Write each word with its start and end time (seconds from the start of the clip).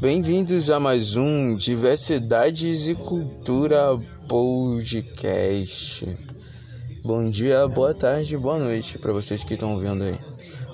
Bem-vindos 0.00 0.70
a 0.70 0.78
mais 0.78 1.16
um 1.16 1.56
Diversidades 1.56 2.86
e 2.86 2.94
Cultura 2.94 3.98
Podcast. 4.28 6.06
Bom 7.02 7.28
dia, 7.28 7.66
boa 7.66 7.92
tarde, 7.92 8.38
boa 8.38 8.60
noite 8.60 8.96
para 8.96 9.12
vocês 9.12 9.42
que 9.42 9.54
estão 9.54 9.76
vendo 9.76 10.04
aí. 10.04 10.16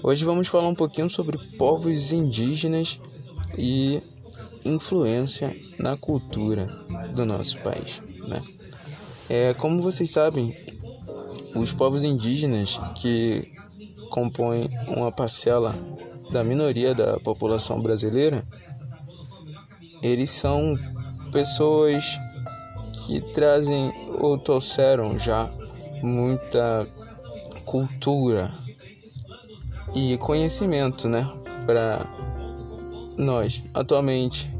Hoje 0.02 0.26
vamos 0.26 0.48
falar 0.48 0.68
um 0.68 0.74
pouquinho 0.74 1.08
sobre 1.08 1.38
povos 1.56 2.12
indígenas 2.12 3.00
e 3.56 3.98
influência 4.62 5.56
na 5.78 5.96
cultura 5.96 6.66
do 7.14 7.24
nosso 7.24 7.56
país, 7.60 8.02
né? 8.28 8.42
É, 9.30 9.54
como 9.54 9.80
vocês 9.80 10.10
sabem, 10.10 10.54
os 11.56 11.72
povos 11.72 12.04
indígenas 12.04 12.78
que 12.96 13.50
compõem 14.10 14.68
uma 14.86 15.10
parcela 15.10 15.74
da 16.30 16.44
minoria 16.44 16.94
da 16.94 17.18
população 17.20 17.80
brasileira 17.80 18.44
eles 20.04 20.30
são 20.30 20.78
pessoas 21.32 22.04
que 23.06 23.22
trazem 23.32 23.90
ou 24.20 24.36
trouxeram 24.36 25.18
já 25.18 25.48
muita 26.02 26.86
cultura 27.64 28.52
e 29.94 30.18
conhecimento, 30.18 31.08
né, 31.08 31.26
para 31.64 32.06
nós 33.16 33.62
atualmente 33.72 34.50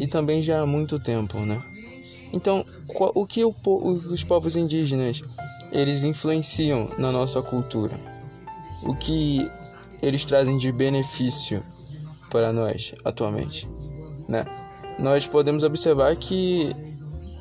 e 0.00 0.08
também 0.08 0.42
já 0.42 0.62
há 0.62 0.66
muito 0.66 0.98
tempo, 0.98 1.38
né? 1.38 1.62
Então, 2.32 2.64
o 2.88 3.24
que 3.24 3.44
os 3.44 4.24
povos 4.24 4.56
indígenas 4.56 5.22
eles 5.70 6.02
influenciam 6.02 6.90
na 6.98 7.12
nossa 7.12 7.40
cultura? 7.40 7.94
O 8.82 8.94
que 8.94 9.48
eles 10.02 10.24
trazem 10.24 10.58
de 10.58 10.72
benefício 10.72 11.62
para 12.30 12.52
nós 12.52 12.94
atualmente, 13.04 13.68
né? 14.28 14.44
Nós 14.98 15.26
podemos 15.26 15.62
observar 15.62 16.14
que, 16.16 16.74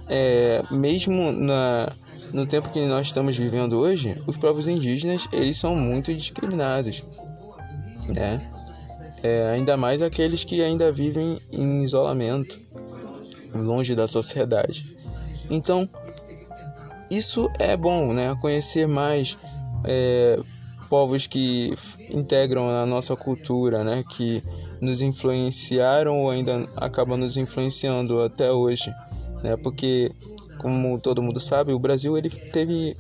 é, 0.10 0.64
mesmo 0.72 1.32
na, 1.32 1.92
no 2.34 2.46
tempo 2.46 2.70
que 2.70 2.86
nós 2.86 3.08
estamos 3.08 3.38
vivendo 3.38 3.78
hoje, 3.78 4.22
os 4.28 4.38
povos 4.38 4.68
indígenas 4.68 5.28
eles 5.32 5.58
são 5.58 5.76
muito 5.76 6.14
discriminados, 6.14 7.04
né? 8.08 8.48
É, 9.24 9.50
ainda 9.50 9.76
mais 9.76 10.02
aqueles 10.02 10.44
que 10.44 10.62
ainda 10.62 10.92
vivem 10.92 11.40
em 11.52 11.84
isolamento, 11.84 12.60
longe 13.54 13.96
da 13.96 14.08
sociedade. 14.08 14.96
Então, 15.50 15.90
isso 17.10 17.50
é 17.58 17.76
bom, 17.76 18.14
né? 18.14 18.38
Conhecer 18.40 18.88
mais 18.88 19.38
é, 19.84 20.40
povos 20.90 21.26
que 21.26 21.74
integram 22.10 22.70
a 22.70 22.86
nossa 22.86 23.16
cultura, 23.16 23.84
né? 23.84 24.04
Que 24.10 24.44
nos 24.82 25.02
influenciaram 25.02 26.20
ou 26.20 26.30
ainda 26.30 26.68
acabam 26.76 27.18
nos 27.18 27.38
influenciando 27.38 28.22
até 28.22 28.52
hoje, 28.52 28.94
né? 29.44 29.58
Porque 29.58 30.12
como 30.58 31.00
todo 31.00 31.22
mundo 31.22 31.40
sabe, 31.40 31.72
o 31.72 31.80
Brasil 31.80 32.18
ele 32.18 32.30
teve 32.30 32.96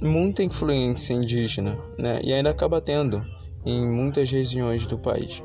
muita 0.00 0.42
influência 0.42 1.12
indígena, 1.12 1.78
né? 1.98 2.20
E 2.22 2.32
ainda 2.32 2.50
acaba 2.50 2.80
tendo 2.80 3.24
em 3.64 3.86
muitas 3.86 4.30
regiões 4.30 4.86
do 4.86 4.98
país. 4.98 5.42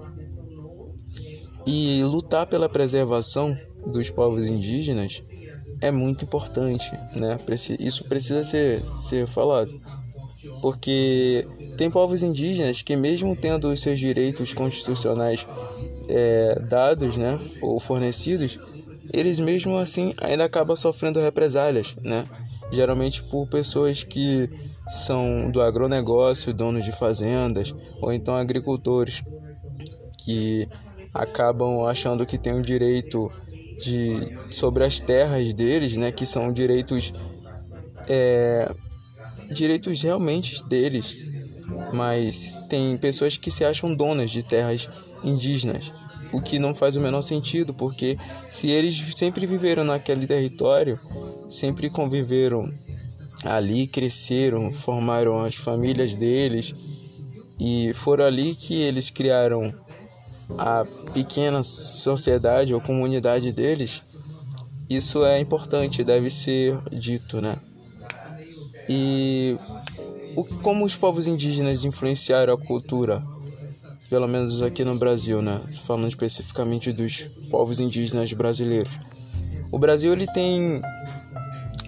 E 1.67 2.03
lutar 2.03 2.45
pela 2.45 2.69
preservação 2.69 3.57
dos 3.87 4.09
povos 4.09 4.45
indígenas 4.45 5.23
é 5.81 5.91
muito 5.91 6.25
importante, 6.25 6.91
né? 7.15 7.37
Isso 7.79 8.05
precisa 8.05 8.43
ser, 8.43 8.81
ser 8.81 9.27
falado. 9.27 9.73
Porque 10.61 11.45
tem 11.75 11.89
povos 11.89 12.23
indígenas 12.23 12.81
que, 12.81 12.95
mesmo 12.95 13.35
tendo 13.35 13.71
os 13.71 13.81
seus 13.81 13.99
direitos 13.99 14.53
constitucionais 14.53 15.45
é, 16.09 16.59
dados 16.69 17.17
né, 17.17 17.39
ou 17.61 17.79
fornecidos, 17.79 18.59
eles 19.13 19.39
mesmo 19.39 19.77
assim 19.77 20.13
ainda 20.21 20.45
acabam 20.45 20.75
sofrendo 20.75 21.19
represálias, 21.19 21.95
né? 22.01 22.25
geralmente 22.71 23.23
por 23.23 23.47
pessoas 23.47 24.03
que 24.03 24.49
são 24.87 25.49
do 25.49 25.61
agronegócio, 25.61 26.53
donos 26.53 26.83
de 26.83 26.91
fazendas 26.91 27.73
ou 28.01 28.11
então 28.11 28.35
agricultores 28.35 29.23
que 30.23 30.67
acabam 31.13 31.85
achando 31.85 32.25
que 32.25 32.37
têm 32.37 32.53
o 32.53 32.61
direito 32.61 33.31
de 33.79 34.37
sobre 34.49 34.83
as 34.83 34.99
terras 34.99 35.53
deles, 35.53 35.97
né, 35.97 36.11
que 36.11 36.25
são 36.25 36.51
direitos 36.51 37.13
é, 38.07 38.71
direitos 39.53 40.01
realmente 40.01 40.63
deles, 40.65 41.17
mas 41.93 42.53
tem 42.69 42.97
pessoas 42.97 43.37
que 43.37 43.51
se 43.51 43.63
acham 43.63 43.93
donas 43.93 44.29
de 44.29 44.43
terras 44.43 44.89
indígenas, 45.23 45.91
o 46.31 46.41
que 46.41 46.59
não 46.59 46.73
faz 46.73 46.95
o 46.95 47.01
menor 47.01 47.21
sentido, 47.21 47.73
porque 47.73 48.17
se 48.49 48.69
eles 48.69 48.95
sempre 49.15 49.45
viveram 49.45 49.83
naquele 49.83 50.27
território, 50.27 50.99
sempre 51.49 51.89
conviveram 51.89 52.69
ali, 53.43 53.87
cresceram, 53.87 54.71
formaram 54.71 55.39
as 55.39 55.55
famílias 55.55 56.13
deles 56.13 56.73
e 57.59 57.93
foram 57.93 58.25
ali 58.25 58.55
que 58.55 58.81
eles 58.81 59.09
criaram 59.09 59.71
a 60.57 60.85
pequena 61.13 61.63
sociedade 61.63 62.73
ou 62.73 62.81
comunidade 62.81 63.51
deles, 63.51 64.01
isso 64.89 65.25
é 65.25 65.39
importante, 65.39 66.03
deve 66.03 66.29
ser 66.29 66.77
dito, 66.91 67.41
né? 67.41 67.55
E 68.87 69.57
o, 70.35 70.43
como 70.43 70.85
os 70.85 70.95
povos 70.95 71.27
indígenas 71.27 71.85
influenciaram 71.85 72.53
a 72.53 72.57
cultura, 72.57 73.23
pelo 74.09 74.27
menos 74.27 74.61
aqui 74.61 74.83
no 74.83 74.97
Brasil, 74.97 75.41
né? 75.41 75.61
Falando 75.85 76.07
especificamente 76.07 76.91
dos 76.91 77.23
povos 77.49 77.79
indígenas 77.79 78.31
brasileiros. 78.33 78.91
O 79.71 79.79
Brasil 79.79 80.13
ele 80.13 80.27
tem 80.27 80.81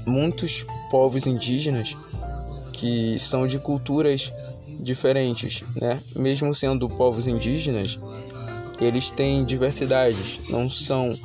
muitos 0.05 0.65
povos 0.89 1.25
indígenas 1.25 1.95
que 2.73 3.17
são 3.19 3.45
de 3.45 3.59
culturas 3.59 4.31
diferentes, 4.79 5.63
né? 5.75 6.01
Mesmo 6.15 6.53
sendo 6.55 6.89
povos 6.89 7.27
indígenas, 7.27 7.99
eles 8.79 9.11
têm 9.11 9.43
diversidades, 9.43 10.49
não 10.49 10.69
são 10.69 11.17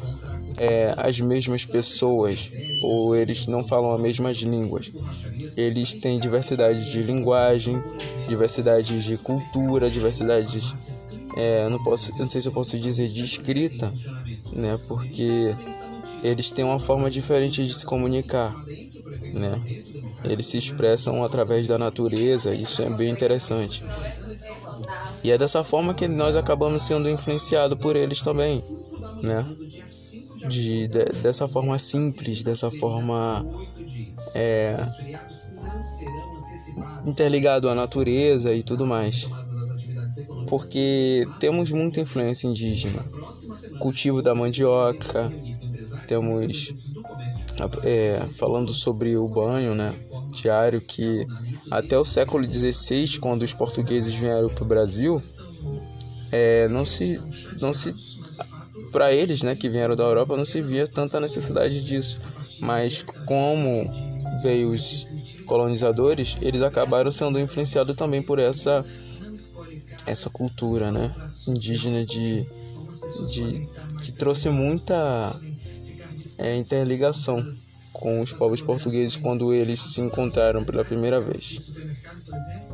é, 0.56 0.94
as 0.96 1.20
mesmas 1.20 1.64
pessoas 1.64 2.50
ou 2.82 3.14
eles 3.14 3.46
não 3.46 3.64
falam 3.64 3.94
as 3.94 4.00
mesmas 4.00 4.36
línguas. 4.38 4.90
Eles 5.56 5.94
têm 5.94 6.18
diversidade 6.18 6.90
de 6.90 7.02
linguagem, 7.02 7.82
diversidade 8.28 9.02
de 9.02 9.16
cultura, 9.18 9.90
diversidades, 9.90 10.74
é, 11.36 11.68
não 11.68 11.82
posso, 11.82 12.16
não 12.18 12.28
sei 12.28 12.40
se 12.40 12.48
eu 12.48 12.52
posso 12.52 12.78
dizer 12.78 13.08
de 13.08 13.24
escrita, 13.24 13.92
né? 14.52 14.78
Porque 14.86 15.54
eles 16.22 16.50
têm 16.50 16.64
uma 16.64 16.78
forma 16.78 17.10
diferente 17.10 17.66
de 17.66 17.74
se 17.74 17.84
comunicar, 17.84 18.54
né? 19.32 19.60
Eles 20.24 20.46
se 20.46 20.58
expressam 20.58 21.24
através 21.24 21.66
da 21.66 21.78
natureza, 21.78 22.54
isso 22.54 22.82
é 22.82 22.90
bem 22.90 23.10
interessante. 23.10 23.84
E 25.24 25.30
é 25.30 25.38
dessa 25.38 25.64
forma 25.64 25.94
que 25.94 26.06
nós 26.08 26.36
acabamos 26.36 26.82
sendo 26.82 27.08
influenciados 27.08 27.78
por 27.78 27.96
eles 27.96 28.22
também, 28.22 28.62
né? 29.22 29.46
De, 30.48 30.88
de, 30.88 31.04
dessa 31.22 31.46
forma 31.48 31.78
simples, 31.78 32.42
dessa 32.42 32.70
forma 32.70 33.44
é, 34.34 34.76
interligado 37.06 37.68
à 37.68 37.74
natureza 37.74 38.54
e 38.54 38.62
tudo 38.62 38.86
mais. 38.86 39.28
Porque 40.48 41.26
temos 41.40 41.70
muita 41.70 42.00
influência 42.00 42.46
indígena. 42.46 43.02
Cultivo 43.78 44.22
da 44.22 44.34
mandioca, 44.34 45.32
temos 46.06 46.74
é, 47.82 48.20
falando 48.38 48.72
sobre 48.72 49.16
o 49.16 49.26
banho 49.28 49.74
né, 49.74 49.94
diário, 50.34 50.80
que 50.80 51.26
até 51.70 51.98
o 51.98 52.04
século 52.04 52.44
XVI, 52.44 53.18
quando 53.18 53.42
os 53.42 53.52
portugueses 53.52 54.14
vieram 54.14 54.48
para 54.48 54.64
o 54.64 54.66
Brasil, 54.66 55.22
é, 56.30 56.68
não, 56.68 56.84
se, 56.84 57.20
não 57.60 57.72
se 57.72 57.94
para 58.92 59.12
eles, 59.12 59.42
né, 59.42 59.56
que 59.56 59.68
vieram 59.68 59.96
da 59.96 60.04
Europa, 60.04 60.36
não 60.36 60.44
se 60.44 60.60
via 60.60 60.86
tanta 60.86 61.18
necessidade 61.18 61.82
disso. 61.82 62.20
Mas 62.60 63.02
como 63.26 63.90
veio 64.42 64.70
os 64.70 65.06
colonizadores, 65.46 66.36
eles 66.40 66.62
acabaram 66.62 67.10
sendo 67.10 67.40
influenciados 67.40 67.96
também 67.96 68.22
por 68.22 68.38
essa 68.38 68.84
essa 70.04 70.28
cultura, 70.28 70.90
né, 70.90 71.14
indígena 71.46 72.04
de, 72.04 72.44
de 73.30 73.62
que 74.02 74.12
trouxe 74.12 74.48
muita 74.48 75.34
é, 76.38 76.56
interligação 76.56 77.44
com 77.92 78.20
os 78.20 78.32
povos 78.32 78.60
portugueses 78.60 79.16
quando 79.16 79.54
eles 79.54 79.80
se 79.80 80.00
encontraram 80.00 80.64
pela 80.64 80.84
primeira 80.84 81.20
vez. 81.20 81.70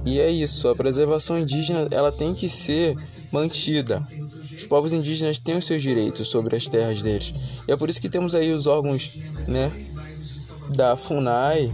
E 0.07 0.21
é 0.21 0.31
isso, 0.31 0.69
a 0.69 0.77
preservação 0.77 1.39
indígena 1.39 1.87
ela 1.91 2.11
tem 2.11 2.33
que 2.33 2.49
ser 2.49 2.97
mantida, 3.31 4.03
os 4.59 4.67
povos 4.67 4.93
indígenas 4.93 5.39
têm 5.39 5.57
os 5.57 5.65
seus 5.65 5.81
direitos 5.81 6.29
sobre 6.29 6.57
as 6.57 6.67
terras 6.67 7.01
deles. 7.01 7.33
E 7.67 7.71
é 7.71 7.77
por 7.77 7.89
isso 7.89 8.01
que 8.01 8.09
temos 8.09 8.35
aí 8.35 8.53
os 8.53 8.67
órgãos, 8.67 9.13
né, 9.47 9.71
da 10.75 10.97
FUNAI 10.97 11.73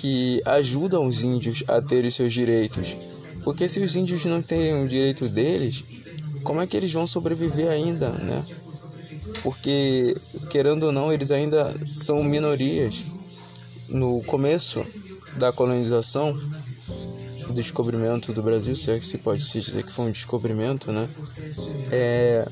que 0.00 0.40
ajudam 0.44 1.06
os 1.06 1.24
índios 1.24 1.64
a 1.66 1.82
ter 1.82 2.04
os 2.04 2.14
seus 2.14 2.32
direitos. 2.32 2.96
Porque 3.42 3.68
se 3.68 3.80
os 3.80 3.96
índios 3.96 4.24
não 4.24 4.40
têm 4.40 4.84
o 4.84 4.88
direito 4.88 5.28
deles, 5.28 5.82
como 6.44 6.60
é 6.60 6.66
que 6.66 6.76
eles 6.76 6.92
vão 6.92 7.06
sobreviver 7.06 7.68
ainda, 7.68 8.10
né? 8.10 8.44
Porque, 9.42 10.16
querendo 10.50 10.84
ou 10.84 10.92
não, 10.92 11.12
eles 11.12 11.30
ainda 11.30 11.74
são 11.90 12.22
minorias. 12.22 13.02
No 13.88 14.22
começo 14.24 14.84
da 15.36 15.52
colonização, 15.52 16.38
descobrimento 17.52 18.32
do 18.32 18.42
Brasil, 18.42 18.74
se 18.74 18.90
é 18.90 18.98
que 18.98 19.06
se 19.06 19.18
pode 19.18 19.42
se 19.42 19.60
dizer 19.60 19.84
que 19.84 19.92
foi 19.92 20.06
um 20.06 20.10
descobrimento, 20.10 20.90
né? 20.92 21.08
É, 21.90 22.46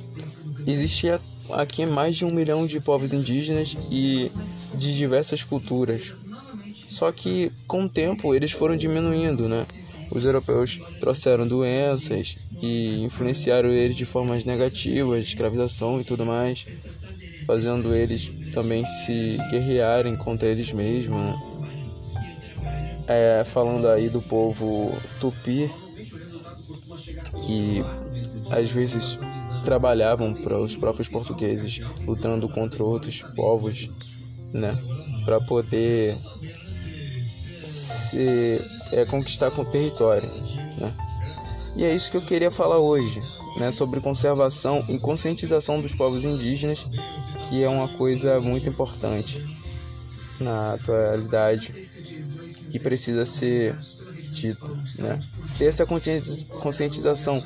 existia 0.66 1.20
aqui 1.52 1.86
mais 1.86 2.16
de 2.16 2.24
um 2.24 2.30
milhão 2.30 2.66
de 2.66 2.80
povos 2.80 3.12
indígenas 3.12 3.76
e 3.90 4.30
de 4.74 4.96
diversas 4.96 5.42
culturas. 5.42 6.12
Só 6.88 7.10
que 7.10 7.50
com 7.66 7.84
o 7.84 7.88
tempo 7.88 8.34
eles 8.34 8.52
foram 8.52 8.76
diminuindo, 8.76 9.48
né? 9.48 9.64
Os 10.10 10.24
europeus 10.24 10.78
trouxeram 11.00 11.48
doenças 11.48 12.36
e 12.60 13.02
influenciaram 13.02 13.70
eles 13.70 13.96
de 13.96 14.04
formas 14.04 14.44
negativas, 14.44 15.24
escravização 15.24 16.00
e 16.00 16.04
tudo 16.04 16.26
mais, 16.26 16.66
fazendo 17.46 17.94
eles 17.94 18.30
também 18.52 18.84
se 18.84 19.38
guerrearem 19.50 20.14
contra 20.16 20.48
eles 20.48 20.72
mesmos, 20.72 21.18
né? 21.18 21.36
É, 23.06 23.42
falando 23.44 23.88
aí 23.88 24.08
do 24.08 24.22
povo 24.22 24.96
tupi, 25.20 25.70
que 27.44 27.84
às 28.50 28.70
vezes 28.70 29.18
trabalhavam 29.64 30.34
para 30.34 30.58
os 30.58 30.76
próprios 30.76 31.08
portugueses, 31.08 31.80
lutando 32.06 32.48
contra 32.48 32.82
outros 32.82 33.22
povos, 33.22 33.88
né, 34.52 34.76
para 35.24 35.40
poder 35.40 36.16
se 37.64 38.60
é, 38.92 39.04
conquistar 39.06 39.50
com 39.50 39.62
o 39.62 39.66
território, 39.66 40.28
né. 40.78 40.92
E 41.74 41.84
é 41.84 41.94
isso 41.94 42.10
que 42.10 42.16
eu 42.16 42.22
queria 42.22 42.50
falar 42.50 42.78
hoje, 42.78 43.22
né, 43.58 43.72
sobre 43.72 44.00
conservação 44.00 44.84
e 44.88 44.98
conscientização 44.98 45.80
dos 45.80 45.94
povos 45.94 46.24
indígenas, 46.24 46.86
que 47.48 47.62
é 47.62 47.68
uma 47.68 47.88
coisa 47.88 48.40
muito 48.40 48.68
importante 48.68 49.40
na 50.40 50.74
atualidade 50.74 51.88
e 52.72 52.78
precisa 52.78 53.26
ser 53.26 53.76
dito, 54.32 54.66
né. 54.98 55.20
Ter 55.58 55.66
essa 55.66 55.86
conscientização 55.86 57.42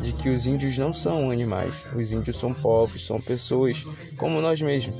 de 0.00 0.12
que 0.12 0.30
os 0.30 0.46
índios 0.46 0.76
não 0.78 0.92
são 0.92 1.30
animais, 1.30 1.74
os 1.94 2.10
índios 2.10 2.38
são 2.38 2.54
povos, 2.54 3.06
são 3.06 3.20
pessoas 3.20 3.84
como 4.16 4.40
nós 4.40 4.60
mesmos 4.60 4.94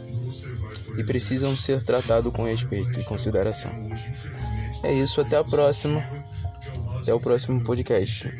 e 0.96 1.04
precisam 1.04 1.56
ser 1.56 1.82
tratados 1.84 2.32
com 2.32 2.44
respeito 2.44 3.00
e 3.00 3.04
consideração. 3.04 3.70
É 4.82 4.92
isso, 4.92 5.20
até 5.20 5.36
a 5.36 5.44
próxima. 5.44 6.02
Até 7.00 7.14
o 7.14 7.20
próximo 7.20 7.62
podcast. 7.64 8.30